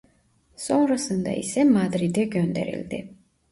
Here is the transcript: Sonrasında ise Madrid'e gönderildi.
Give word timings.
Sonrasında 0.55 1.29
ise 1.31 1.63
Madrid'e 1.63 2.23
gönderildi. 2.25 3.07